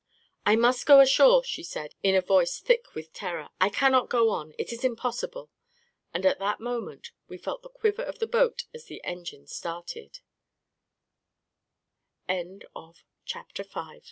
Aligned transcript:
"I 0.47 0.55
must 0.55 0.87
go 0.87 0.99
ashore," 0.99 1.43
she 1.43 1.61
said, 1.61 1.93
in 2.01 2.19
* 2.21 2.25
voice 2.25 2.59
thick 2.59 2.95
with 2.95 3.13
terror." 3.13 3.49
I 3.61 3.69
cannot 3.69 4.09
go 4.09 4.31
on. 4.31 4.55
It 4.57 4.73
is 4.73 4.83
impossible!" 4.83 5.51
And 6.11 6.25
at 6.25 6.39
that 6.39 6.59
moment, 6.59 7.11
we 7.27 7.37
felt 7.37 7.61
the 7.61 7.69
quiver 7.69 8.01
of 8.01 8.17
the 8.17 8.25
boat 8.25 8.63
as 8.71 8.85
the 8.85 9.03
engines 9.03 9.53
start 9.53 9.93